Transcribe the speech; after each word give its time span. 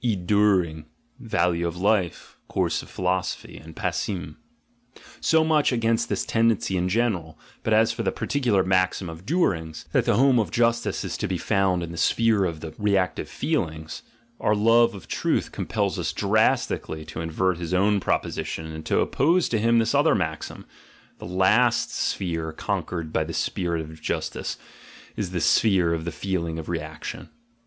(E. 0.03 0.17
Diihring, 0.17 0.85
Value 1.19 1.67
of 1.67 1.77
Life; 1.77 2.39
Course 2.47 2.81
of 2.81 2.89
Pliiloso 2.89 3.35
pliy, 3.37 3.63
and 3.63 3.75
passim.) 3.75 4.37
So 5.19 5.43
much 5.43 5.71
against 5.71 6.09
this 6.09 6.25
tendency 6.25 6.75
in 6.75 6.89
general: 6.89 7.37
but 7.61 7.71
as 7.71 7.91
for 7.91 8.01
the 8.01 8.11
particular 8.11 8.63
maxim 8.63 9.11
of 9.11 9.27
Duhring's, 9.27 9.85
that 9.91 10.05
the 10.05 10.15
home 10.15 10.39
of 10.39 10.49
Justice 10.49 11.03
is 11.03 11.17
to 11.17 11.27
be 11.27 11.37
found 11.37 11.83
in 11.83 11.91
the 11.91 11.99
sphere 11.99 12.45
of 12.45 12.61
the 12.61 12.73
reactive 12.79 13.29
feelings, 13.29 14.01
our 14.39 14.55
love 14.55 14.95
of 14.95 15.07
truth 15.07 15.51
compels 15.51 15.99
us 15.99 16.13
dras 16.13 16.65
tically 16.65 17.05
to 17.09 17.21
invert 17.21 17.59
his 17.59 17.71
own 17.71 17.99
proposition 17.99 18.73
and 18.73 18.87
to 18.87 19.01
oppose 19.01 19.47
to 19.49 19.59
him 19.59 19.77
"GUILT" 19.77 19.79
AND 19.79 19.79
"BAD 19.79 19.83
CONSCIENCE" 19.83 20.47
63 20.47 20.57
this 20.57 20.57
other 20.57 20.57
maxim: 20.57 20.65
the 21.19 21.31
last 21.31 21.91
sphere 21.91 22.51
conquered 22.51 23.13
by 23.13 23.23
the 23.23 23.33
spirit 23.33 23.81
of 23.81 24.01
justice 24.01 24.57
is 25.15 25.29
the 25.29 25.39
sphere 25.41 25.93
of 25.93 26.05
the 26.05 26.11
feeling 26.11 26.57
of 26.57 26.69
reaction! 26.69 27.29